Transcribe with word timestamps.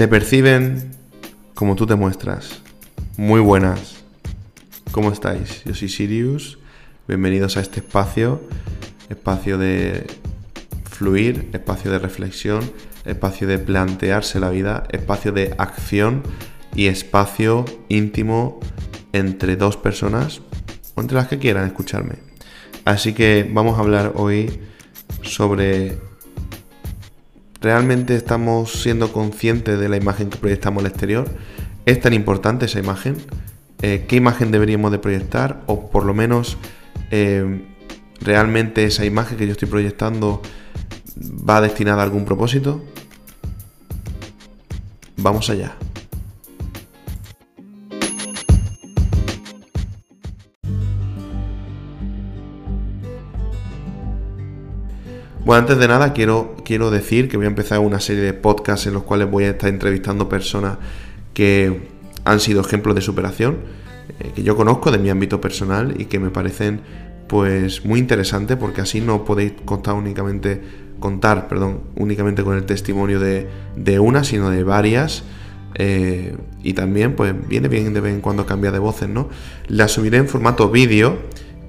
Te 0.00 0.08
perciben 0.08 0.92
como 1.52 1.76
tú 1.76 1.86
te 1.86 1.94
muestras. 1.94 2.62
Muy 3.18 3.38
buenas. 3.38 3.96
¿Cómo 4.92 5.12
estáis? 5.12 5.62
Yo 5.64 5.74
soy 5.74 5.90
Sirius. 5.90 6.58
Bienvenidos 7.06 7.58
a 7.58 7.60
este 7.60 7.80
espacio. 7.80 8.40
Espacio 9.10 9.58
de 9.58 10.06
fluir, 10.84 11.50
espacio 11.52 11.90
de 11.90 11.98
reflexión, 11.98 12.62
espacio 13.04 13.46
de 13.46 13.58
plantearse 13.58 14.40
la 14.40 14.48
vida, 14.48 14.84
espacio 14.90 15.32
de 15.32 15.54
acción 15.58 16.22
y 16.74 16.86
espacio 16.86 17.66
íntimo 17.90 18.58
entre 19.12 19.56
dos 19.56 19.76
personas 19.76 20.40
o 20.94 21.02
entre 21.02 21.18
las 21.18 21.28
que 21.28 21.38
quieran 21.38 21.66
escucharme. 21.66 22.14
Así 22.86 23.12
que 23.12 23.46
vamos 23.52 23.76
a 23.76 23.82
hablar 23.82 24.14
hoy 24.14 24.60
sobre 25.20 25.98
¿Realmente 27.60 28.16
estamos 28.16 28.72
siendo 28.72 29.12
conscientes 29.12 29.78
de 29.78 29.88
la 29.90 29.98
imagen 29.98 30.30
que 30.30 30.38
proyectamos 30.38 30.82
al 30.82 30.90
exterior? 30.90 31.28
¿Es 31.84 32.00
tan 32.00 32.14
importante 32.14 32.64
esa 32.64 32.78
imagen? 32.78 33.18
Eh, 33.82 34.06
¿Qué 34.08 34.16
imagen 34.16 34.50
deberíamos 34.50 34.92
de 34.92 34.98
proyectar? 34.98 35.62
O 35.66 35.90
por 35.90 36.04
lo 36.04 36.14
menos, 36.14 36.56
eh, 37.10 37.62
¿realmente 38.20 38.84
esa 38.84 39.04
imagen 39.04 39.36
que 39.36 39.46
yo 39.46 39.52
estoy 39.52 39.68
proyectando 39.68 40.40
va 41.18 41.60
destinada 41.60 42.00
a 42.00 42.04
algún 42.04 42.24
propósito? 42.24 42.82
Vamos 45.18 45.50
allá. 45.50 45.76
Bueno, 55.44 55.60
antes 55.60 55.78
de 55.78 55.88
nada 55.88 56.12
quiero, 56.12 56.54
quiero 56.64 56.90
decir 56.90 57.28
que 57.28 57.38
voy 57.38 57.46
a 57.46 57.48
empezar 57.48 57.78
una 57.78 57.98
serie 57.98 58.22
de 58.22 58.34
podcasts 58.34 58.86
en 58.86 58.92
los 58.92 59.04
cuales 59.04 59.30
voy 59.30 59.44
a 59.44 59.50
estar 59.50 59.70
entrevistando 59.70 60.28
personas 60.28 60.76
que 61.32 61.88
han 62.24 62.40
sido 62.40 62.60
ejemplos 62.60 62.94
de 62.94 63.00
superación, 63.00 63.56
eh, 64.18 64.32
que 64.34 64.42
yo 64.42 64.54
conozco 64.54 64.90
de 64.90 64.98
mi 64.98 65.08
ámbito 65.08 65.40
personal 65.40 65.94
y 65.98 66.04
que 66.04 66.18
me 66.18 66.28
parecen 66.28 66.82
pues 67.26 67.86
muy 67.86 68.00
interesantes 68.00 68.58
porque 68.58 68.82
así 68.82 69.00
no 69.00 69.24
podéis 69.24 69.52
contar 69.64 69.94
únicamente 69.94 70.60
contar, 71.00 71.48
perdón, 71.48 71.80
únicamente 71.96 72.44
con 72.44 72.56
el 72.56 72.64
testimonio 72.64 73.18
de, 73.18 73.98
una, 73.98 74.24
sino 74.24 74.50
de 74.50 74.62
varias. 74.62 75.24
Eh, 75.76 76.36
y 76.62 76.74
también, 76.74 77.16
pues 77.16 77.34
viene 77.48 77.68
bien 77.68 77.94
de 77.94 78.00
vez 78.00 78.12
en 78.12 78.20
cuando 78.20 78.44
cambiar 78.44 78.74
de 78.74 78.80
voces, 78.80 79.08
¿no? 79.08 79.30
La 79.68 79.88
subiré 79.88 80.18
en 80.18 80.28
formato 80.28 80.68
vídeo 80.68 81.16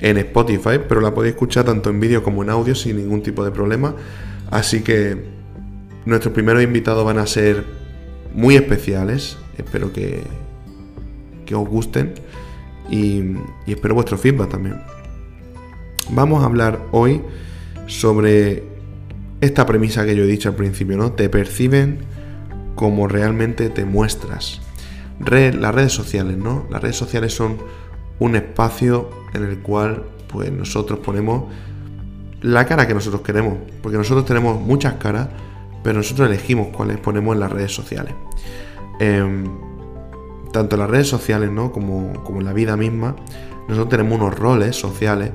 en 0.01 0.17
Spotify, 0.17 0.79
pero 0.87 0.99
la 0.99 1.13
podéis 1.13 1.35
escuchar 1.35 1.65
tanto 1.65 1.89
en 1.89 1.99
vídeo 1.99 2.23
como 2.23 2.43
en 2.43 2.49
audio 2.49 2.75
sin 2.75 2.97
ningún 2.97 3.21
tipo 3.21 3.45
de 3.45 3.51
problema. 3.51 3.95
Así 4.49 4.81
que 4.81 5.17
nuestros 6.05 6.33
primeros 6.33 6.63
invitados 6.63 7.05
van 7.05 7.19
a 7.19 7.27
ser 7.27 7.63
muy 8.33 8.55
especiales. 8.55 9.37
Espero 9.57 9.93
que, 9.93 10.23
que 11.45 11.55
os 11.55 11.67
gusten 11.67 12.15
y, 12.89 13.21
y 13.65 13.73
espero 13.73 13.93
vuestro 13.95 14.17
feedback 14.17 14.49
también. 14.49 14.81
Vamos 16.09 16.43
a 16.43 16.47
hablar 16.47 16.81
hoy 16.91 17.21
sobre 17.85 18.63
esta 19.39 19.65
premisa 19.65 20.05
que 20.05 20.15
yo 20.15 20.23
he 20.23 20.27
dicho 20.27 20.49
al 20.49 20.55
principio, 20.55 20.97
¿no? 20.97 21.13
Te 21.13 21.29
perciben 21.29 21.99
como 22.75 23.07
realmente 23.07 23.69
te 23.69 23.85
muestras. 23.85 24.61
las 25.19 25.75
redes 25.75 25.93
sociales, 25.93 26.37
¿no? 26.37 26.65
Las 26.71 26.81
redes 26.81 26.95
sociales 26.95 27.33
son 27.33 27.57
un 28.19 28.35
espacio 28.35 29.20
en 29.33 29.43
el 29.43 29.59
cual 29.59 30.03
pues 30.27 30.51
nosotros 30.51 30.99
ponemos 30.99 31.45
la 32.41 32.65
cara 32.65 32.87
que 32.87 32.93
nosotros 32.93 33.21
queremos, 33.21 33.55
porque 33.81 33.97
nosotros 33.97 34.25
tenemos 34.25 34.59
muchas 34.59 34.95
caras, 34.95 35.29
pero 35.83 35.97
nosotros 35.97 36.27
elegimos 36.27 36.67
cuáles 36.75 36.97
ponemos 36.97 37.35
en 37.35 37.39
las 37.39 37.51
redes 37.51 37.73
sociales. 37.73 38.13
Em, 38.99 39.45
tanto 40.51 40.75
en 40.75 40.81
las 40.81 40.89
redes 40.89 41.07
sociales 41.07 41.49
¿no? 41.51 41.71
como, 41.71 42.23
como 42.23 42.39
en 42.39 42.45
la 42.45 42.53
vida 42.53 42.75
misma, 42.77 43.15
nosotros 43.67 43.89
tenemos 43.89 44.19
unos 44.19 44.37
roles 44.37 44.75
sociales 44.75 45.31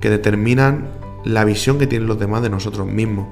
que 0.00 0.10
determinan 0.10 0.88
la 1.24 1.44
visión 1.44 1.78
que 1.78 1.86
tienen 1.86 2.08
los 2.08 2.18
demás 2.18 2.42
de 2.42 2.50
nosotros 2.50 2.86
mismos, 2.86 3.26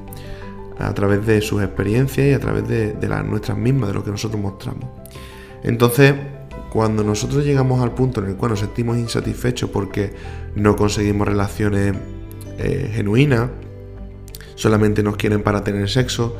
a 0.78 0.94
través 0.94 1.26
de 1.26 1.42
sus 1.42 1.62
experiencias 1.62 2.26
y 2.26 2.32
a 2.32 2.40
través 2.40 2.66
de, 2.66 2.94
de 2.94 3.08
las 3.08 3.24
nuestras 3.24 3.58
mismas, 3.58 3.88
de 3.88 3.94
lo 3.94 4.04
que 4.04 4.10
nosotros 4.10 4.40
mostramos. 4.40 4.86
Entonces, 5.62 6.14
cuando 6.70 7.02
nosotros 7.02 7.44
llegamos 7.44 7.82
al 7.82 7.92
punto 7.92 8.20
en 8.22 8.28
el 8.28 8.36
cual 8.36 8.52
nos 8.52 8.60
sentimos 8.60 8.96
insatisfechos 8.96 9.70
porque 9.70 10.12
no 10.54 10.76
conseguimos 10.76 11.26
relaciones 11.26 11.94
eh, 12.58 12.90
genuinas, 12.94 13.50
solamente 14.54 15.02
nos 15.02 15.16
quieren 15.16 15.42
para 15.42 15.64
tener 15.64 15.88
sexo, 15.88 16.36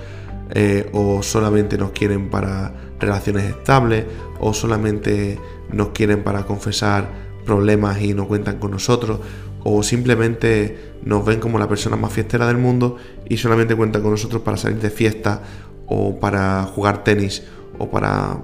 eh, 0.53 0.89
o 0.93 1.23
solamente 1.23 1.77
nos 1.79 1.91
quieren 1.91 2.31
para 2.31 2.73
relaciones 3.01 3.45
estables, 3.45 4.05
o 4.39 4.55
solamente 4.55 5.39
nos 5.73 5.89
quieren 5.89 6.23
para 6.23 6.45
confesar 6.45 7.09
problemas 7.45 8.01
y 8.01 8.15
no 8.15 8.29
cuentan 8.29 8.59
con 8.59 8.71
nosotros, 8.71 9.21
o 9.65 9.83
simplemente 9.83 10.93
nos 11.03 11.25
ven 11.25 11.41
como 11.41 11.59
la 11.59 11.69
persona 11.69 11.97
más 11.97 12.13
fiestera 12.13 12.47
del 12.47 12.59
mundo 12.59 12.97
y 13.29 13.37
solamente 13.37 13.75
cuentan 13.75 14.03
con 14.03 14.13
nosotros 14.13 14.43
para 14.43 14.57
salir 14.57 14.79
de 14.79 14.91
fiesta 14.91 15.43
o 15.87 16.19
para 16.21 16.63
jugar 16.65 17.05
tenis 17.05 17.43
o 17.79 17.91
para 17.91 18.39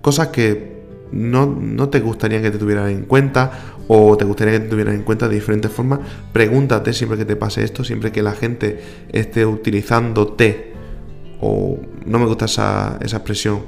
cosas 0.00 0.28
que 0.28 0.81
no, 1.12 1.88
te 1.88 2.00
gustaría 2.00 2.40
que 2.40 2.50
te 2.50 2.58
tuvieran 2.58 2.88
en 2.88 3.02
cuenta 3.02 3.50
o 3.88 4.16
te 4.16 4.24
gustaría 4.24 4.54
que 4.54 4.60
te 4.60 4.68
tuvieran 4.68 4.94
en 4.94 5.02
cuenta 5.02 5.28
de 5.28 5.34
diferentes 5.34 5.70
formas, 5.70 6.00
pregúntate 6.32 6.92
siempre 6.92 7.18
que 7.18 7.24
te 7.24 7.36
pase 7.36 7.62
esto, 7.62 7.84
siempre 7.84 8.10
que 8.10 8.22
la 8.22 8.32
gente 8.32 8.80
esté 9.10 9.44
utilizándote, 9.44 10.72
o 11.40 11.78
no 12.06 12.18
me 12.18 12.26
gusta 12.26 12.46
esa, 12.46 12.98
expresión, 13.02 13.62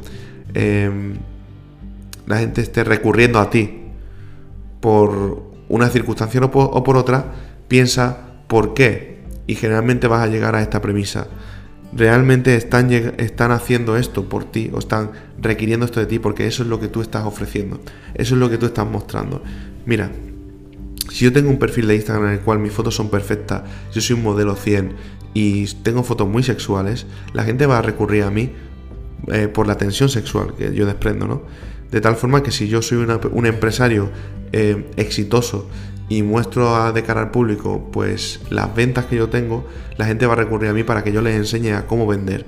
em, 0.55 1.15
la 2.27 2.39
gente 2.39 2.63
esté 2.63 2.85
recurriendo 2.85 3.39
a 3.39 3.51
ti 3.51 3.83
por 4.81 5.43
una 5.69 5.89
circunstancia 5.89 6.41
o 6.43 6.85
por 6.85 6.97
otra, 6.97 7.33
piensa 7.69 8.17
por 8.47 8.73
qué. 8.75 9.15
Y 9.47 9.57
generalmente 9.57 10.07
vas 10.07 10.23
a 10.23 10.27
llegar 10.27 10.55
a 10.55 10.63
esta 10.63 10.81
premisa 10.81 11.27
realmente 11.97 12.57
están, 12.57 12.91
están 12.93 13.53
haciendo 13.53 13.97
esto 13.97 14.29
por 14.29 14.45
ti 14.45 14.71
o 14.73 14.79
están 14.79 15.13
requiriendo 15.41 15.87
esto 15.87 16.01
de 16.01 16.07
ti 16.07 16.19
porque 16.19 16.47
eso 16.47 16.63
es 16.63 16.69
lo 16.69 16.81
que 16.81 16.89
tú 16.89 17.01
estás 17.01 17.25
ofreciendo, 17.25 17.81
eso 18.15 18.35
es 18.35 18.41
lo 18.41 18.51
que 18.51 18.59
tú 18.59 18.67
estás 18.67 18.87
mostrando. 18.87 19.43
Mira, 19.87 20.11
si 21.11 21.25
yo 21.25 21.33
tengo 21.33 21.51
un 21.51 21.59
perfil 21.59 21.87
de 21.87 21.97
Instagram 21.97 22.27
en 22.27 22.33
el 22.35 22.41
cual 22.41 22.59
mis 22.59 22.73
fotos 22.73 22.95
son 22.95 23.11
perfectas, 23.11 23.63
yo 23.93 24.01
soy 24.01 24.17
un 24.17 24.23
modelo 24.23 24.57
100 24.57 24.93
y 25.35 25.67
tengo 25.83 26.03
fotos 26.03 26.29
muy 26.29 26.43
sexuales, 26.43 27.07
la 27.33 27.45
gente 27.45 27.67
va 27.67 27.79
a 27.79 27.83
recurrir 27.83 28.25
a 28.25 28.31
mí 28.31 28.51
eh, 29.29 29.49
por 29.49 29.67
la 29.67 29.77
tensión 29.77 30.09
sexual 30.09 30.55
que 30.57 30.75
yo 30.75 30.87
desprendo, 30.87 31.27
¿no? 31.27 31.43
De 31.91 32.01
tal 32.01 32.17
forma 32.17 32.43
que 32.43 32.51
si 32.51 32.67
yo 32.69 32.83
soy 32.83 33.07
un 33.31 33.47
empresario 33.47 34.11
eh, 34.53 34.91
exitoso 34.97 35.69
y 36.17 36.23
muestro 36.23 36.93
de 36.93 37.03
cara 37.03 37.23
al 37.23 37.31
público 37.31 37.89
pues 37.93 38.41
las 38.51 38.75
ventas 38.75 39.07
que 39.07 39.17
yo 39.17 39.29
tengo, 39.29 39.67
la 39.97 40.07
gente 40.07 40.27
va 40.27 40.35
a 40.35 40.37
recurrir 40.37 40.71
a 40.71 40.73
mí 40.73 40.85
para 40.85 41.03
que 41.03 41.13
yo 41.13 41.21
les 41.23 41.35
enseñe 41.35 41.73
a 41.73 41.87
cómo 41.87 42.07
vender. 42.07 42.45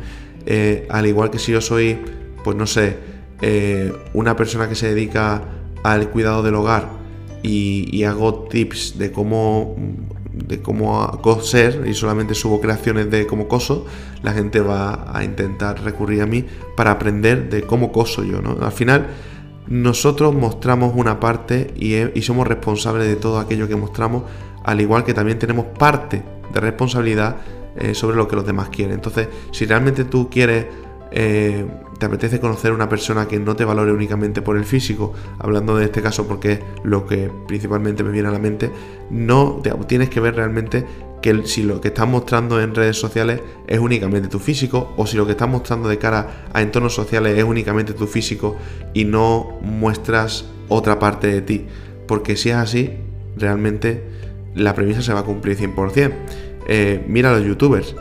Eh, 0.46 0.86
al 0.90 1.06
igual 1.06 1.30
que 1.30 1.38
si 1.38 1.52
yo 1.52 1.60
soy, 1.60 1.98
pues 2.44 2.56
no 2.56 2.66
sé, 2.66 2.96
eh, 3.40 3.92
una 4.14 4.36
persona 4.36 4.68
que 4.68 4.74
se 4.74 4.88
dedica 4.88 5.42
al 5.82 6.10
cuidado 6.10 6.42
del 6.42 6.54
hogar 6.54 6.88
y, 7.42 8.02
hago 8.04 8.46
tips 8.50 8.98
de 8.98 9.12
cómo 9.12 9.76
de 10.32 10.60
cómo 10.60 11.18
coser 11.22 11.84
y 11.86 11.94
solamente 11.94 12.34
subo 12.34 12.60
creaciones 12.60 13.10
de 13.10 13.26
cómo 13.26 13.48
coso, 13.48 13.86
la 14.22 14.32
gente 14.32 14.60
va 14.60 15.10
a 15.16 15.24
intentar 15.24 15.82
recurrir 15.82 16.20
a 16.20 16.26
mí 16.26 16.44
para 16.76 16.90
aprender 16.90 17.48
de 17.48 17.62
cómo 17.62 17.90
coso 17.90 18.22
yo, 18.22 18.42
¿no? 18.42 18.58
Al 18.60 18.72
final 18.72 19.06
nosotros 19.68 20.34
mostramos 20.34 20.92
una 20.94 21.18
parte 21.18 21.72
y, 21.76 22.22
somos 22.22 22.46
responsables 22.46 23.08
de 23.08 23.16
todo 23.16 23.38
aquello 23.38 23.68
que 23.68 23.76
mostramos, 23.76 24.24
al 24.64 24.80
igual 24.80 25.04
que 25.04 25.14
también 25.14 25.38
tenemos 25.38 25.66
parte 25.78 26.22
de 26.52 26.60
responsabilidad 26.60 27.36
eh, 27.76 27.94
sobre 27.94 28.16
lo 28.16 28.28
que 28.28 28.36
los 28.36 28.46
demás 28.46 28.68
quieren. 28.68 28.94
Entonces, 28.94 29.28
si 29.52 29.66
realmente 29.66 30.04
tú 30.04 30.30
quieres, 30.30 30.66
eh, 31.18 31.64
te 31.98 32.04
apetece 32.04 32.40
conocer 32.40 32.72
una 32.72 32.90
persona 32.90 33.26
que 33.26 33.40
no 33.40 33.56
te 33.56 33.64
valore 33.64 33.90
únicamente 33.90 34.42
por 34.42 34.58
el 34.58 34.66
físico, 34.66 35.14
hablando 35.38 35.74
de 35.74 35.86
este 35.86 36.02
caso 36.02 36.28
porque 36.28 36.52
es 36.52 36.60
lo 36.82 37.06
que 37.06 37.30
principalmente 37.46 38.04
me 38.04 38.10
viene 38.10 38.28
a 38.28 38.32
la 38.32 38.38
mente, 38.38 38.70
no 39.08 39.62
tienes 39.88 40.10
que 40.10 40.20
ver 40.20 40.34
realmente 40.34 40.84
que 41.22 41.46
si 41.46 41.62
lo 41.62 41.80
que 41.80 41.88
estás 41.88 42.06
mostrando 42.06 42.60
en 42.60 42.74
redes 42.74 42.98
sociales 42.98 43.40
es 43.66 43.78
únicamente 43.78 44.28
tu 44.28 44.38
físico 44.38 44.92
o 44.98 45.06
si 45.06 45.16
lo 45.16 45.24
que 45.24 45.32
estás 45.32 45.48
mostrando 45.48 45.88
de 45.88 45.96
cara 45.96 46.44
a 46.52 46.60
entornos 46.60 46.94
sociales 46.94 47.38
es 47.38 47.44
únicamente 47.44 47.94
tu 47.94 48.06
físico 48.06 48.58
y 48.92 49.06
no 49.06 49.58
muestras 49.62 50.44
otra 50.68 50.98
parte 50.98 51.28
de 51.28 51.40
ti. 51.40 51.64
Porque 52.06 52.36
si 52.36 52.50
es 52.50 52.56
así, 52.56 52.90
realmente 53.38 54.04
la 54.54 54.74
premisa 54.74 55.00
se 55.00 55.14
va 55.14 55.20
a 55.20 55.24
cumplir 55.24 55.56
100%. 55.56 56.12
Eh, 56.68 57.02
mira 57.08 57.30
a 57.30 57.38
los 57.38 57.46
youtubers. 57.46 57.96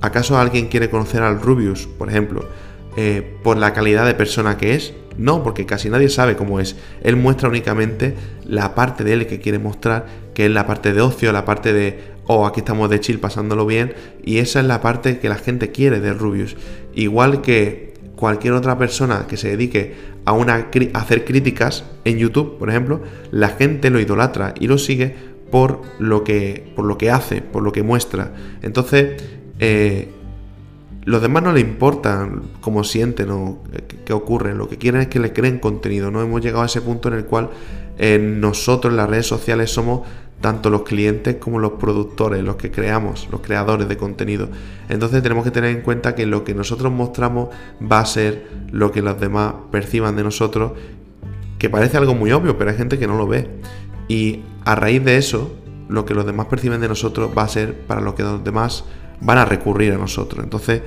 ¿Acaso 0.00 0.38
alguien 0.38 0.68
quiere 0.68 0.90
conocer 0.90 1.22
al 1.22 1.40
Rubius, 1.40 1.86
por 1.86 2.08
ejemplo, 2.08 2.48
eh, 2.96 3.36
por 3.42 3.56
la 3.56 3.72
calidad 3.72 4.06
de 4.06 4.14
persona 4.14 4.56
que 4.56 4.74
es? 4.74 4.94
No, 5.18 5.42
porque 5.42 5.66
casi 5.66 5.88
nadie 5.88 6.08
sabe 6.08 6.36
cómo 6.36 6.60
es. 6.60 6.76
Él 7.02 7.16
muestra 7.16 7.48
únicamente 7.48 8.14
la 8.44 8.74
parte 8.74 9.04
de 9.04 9.14
él 9.14 9.26
que 9.26 9.40
quiere 9.40 9.58
mostrar, 9.58 10.06
que 10.34 10.46
es 10.46 10.50
la 10.50 10.66
parte 10.66 10.92
de 10.92 11.00
ocio, 11.00 11.32
la 11.32 11.44
parte 11.44 11.72
de 11.72 12.16
o 12.26 12.46
aquí 12.46 12.60
estamos 12.60 12.90
de 12.90 13.00
chill 13.00 13.20
pasándolo 13.20 13.66
bien 13.66 13.94
y 14.24 14.38
esa 14.38 14.58
es 14.60 14.66
la 14.66 14.80
parte 14.80 15.18
que 15.18 15.28
la 15.28 15.36
gente 15.36 15.70
quiere 15.70 16.00
de 16.00 16.12
Rubius. 16.12 16.56
Igual 16.94 17.40
que 17.40 17.94
cualquier 18.16 18.54
otra 18.54 18.78
persona 18.78 19.26
que 19.28 19.36
se 19.36 19.50
dedique 19.50 19.94
a, 20.24 20.32
una, 20.32 20.54
a 20.54 20.98
hacer 20.98 21.24
críticas 21.24 21.84
en 22.04 22.18
YouTube, 22.18 22.58
por 22.58 22.68
ejemplo, 22.68 23.00
la 23.30 23.50
gente 23.50 23.90
lo 23.90 24.00
idolatra 24.00 24.54
y 24.58 24.66
lo 24.66 24.78
sigue 24.78 25.14
por 25.50 25.82
lo 25.98 26.24
que, 26.24 26.72
por 26.74 26.84
lo 26.84 26.98
que 26.98 27.10
hace, 27.10 27.42
por 27.42 27.62
lo 27.62 27.70
que 27.70 27.82
muestra. 27.82 28.32
Entonces, 28.62 29.22
eh, 29.58 30.10
los 31.04 31.22
demás 31.22 31.42
no 31.44 31.52
le 31.52 31.60
importan 31.60 32.42
cómo 32.60 32.82
sienten 32.82 33.30
o 33.30 33.58
qué 34.04 34.12
ocurre, 34.12 34.54
lo 34.54 34.68
que 34.68 34.76
quieren 34.76 35.02
es 35.02 35.06
que 35.06 35.20
le 35.20 35.32
creen 35.32 35.60
contenido. 35.60 36.10
No 36.10 36.20
hemos 36.20 36.40
llegado 36.42 36.64
a 36.64 36.66
ese 36.66 36.80
punto 36.80 37.08
en 37.08 37.14
el 37.14 37.26
cual 37.26 37.50
eh, 37.96 38.18
nosotros 38.18 38.92
en 38.92 38.96
las 38.96 39.08
redes 39.08 39.26
sociales 39.26 39.70
somos 39.70 40.00
tanto 40.40 40.68
los 40.68 40.82
clientes 40.82 41.36
como 41.36 41.58
los 41.58 41.72
productores, 41.72 42.42
los 42.42 42.56
que 42.56 42.70
creamos, 42.70 43.28
los 43.30 43.40
creadores 43.40 43.88
de 43.88 43.96
contenido. 43.96 44.48
Entonces 44.88 45.22
tenemos 45.22 45.44
que 45.44 45.50
tener 45.50 45.70
en 45.70 45.82
cuenta 45.82 46.14
que 46.14 46.26
lo 46.26 46.44
que 46.44 46.54
nosotros 46.54 46.92
mostramos 46.92 47.48
va 47.80 48.00
a 48.00 48.06
ser 48.06 48.48
lo 48.70 48.92
que 48.92 49.00
los 49.00 49.18
demás 49.20 49.54
perciban 49.70 50.16
de 50.16 50.24
nosotros, 50.24 50.72
que 51.58 51.70
parece 51.70 51.96
algo 51.96 52.14
muy 52.14 52.32
obvio, 52.32 52.58
pero 52.58 52.70
hay 52.70 52.76
gente 52.76 52.98
que 52.98 53.06
no 53.06 53.16
lo 53.16 53.26
ve. 53.26 53.48
Y 54.08 54.42
a 54.64 54.74
raíz 54.74 55.04
de 55.04 55.16
eso, 55.16 55.54
lo 55.88 56.04
que 56.04 56.14
los 56.14 56.26
demás 56.26 56.46
perciben 56.46 56.80
de 56.80 56.88
nosotros 56.88 57.30
va 57.36 57.42
a 57.42 57.48
ser 57.48 57.74
para 57.86 58.00
lo 58.00 58.14
que 58.14 58.22
los 58.22 58.44
demás 58.44 58.84
van 59.20 59.38
a 59.38 59.44
recurrir 59.44 59.92
a 59.92 59.98
nosotros. 59.98 60.44
Entonces, 60.44 60.82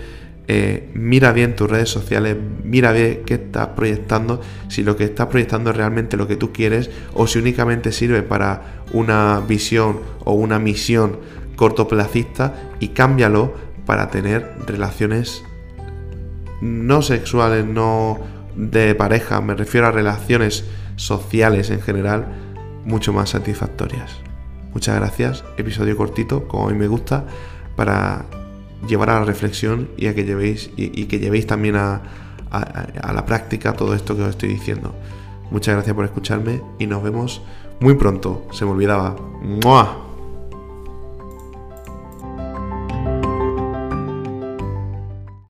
eh, 0.52 0.90
mira 0.96 1.31
bien 1.31 1.56
tus 1.56 1.70
redes 1.70 1.90
sociales, 1.90 2.36
mira 2.64 2.92
bien 2.92 3.22
qué 3.24 3.36
estás 3.36 3.68
proyectando, 3.68 4.42
si 4.68 4.81
lo 4.81 4.98
que 4.98 5.04
estás 5.04 5.28
proyectando 5.28 5.70
es 5.70 5.78
realmente 5.78 6.18
lo 6.18 6.28
que 6.28 6.38
tú 6.38 6.52
quieres 6.52 6.90
o 7.14 7.28
si 7.28 7.38
únicamente 7.38 7.92
sirve 7.92 8.24
para 8.24 8.81
una 8.92 9.42
visión 9.48 10.00
o 10.26 10.34
una 10.34 10.58
misión 10.58 11.18
cortoplacista 11.56 12.56
y 12.80 12.90
cámbialo 12.90 13.54
para 13.86 14.10
tener 14.10 14.56
relaciones 14.66 15.44
no 16.62 17.04
sexuales, 17.04 17.66
no 17.66 18.20
de 18.56 18.96
pareja, 18.96 19.42
me 19.42 19.54
refiero 19.54 19.86
a 19.86 19.92
relaciones 19.92 20.66
sociales 20.96 21.70
en 21.70 21.82
general, 21.82 22.25
mucho 22.86 23.14
más 23.14 23.30
satisfactorias. 23.30 24.18
Muchas 24.74 24.96
gracias, 24.96 25.44
episodio 25.58 25.96
cortito, 25.96 26.48
como 26.48 26.68
a 26.68 26.72
mí 26.72 26.78
me 26.78 26.88
gusta, 26.88 27.25
para 27.80 28.26
llevar 28.90 29.10
a 29.10 29.22
la 29.22 29.26
reflexión 29.26 29.88
y 29.96 30.08
a 30.08 30.14
que 30.14 30.26
llevéis 30.26 30.70
y, 30.76 31.06
que 31.06 31.18
llevéis 31.18 31.48
también 31.48 31.78
a, 31.78 32.02
a, 32.52 33.14
la 33.14 33.26
práctica 33.26 33.72
todo 33.72 33.94
esto 33.94 34.18
que 34.18 34.24
os 34.24 34.31
estoy 34.31 34.50
diciendo. 34.50 34.94
Muchas 35.50 35.76
gracias 35.76 35.96
por 35.96 36.04
escucharme 36.04 36.62
y 36.78 36.88
nos 36.88 37.02
vemos 37.02 37.42
muy 37.80 37.94
pronto. 37.94 38.46
Se 38.52 38.66
me 38.66 38.72
olvidaba. 38.72 39.16
¡Mua! 39.42 40.09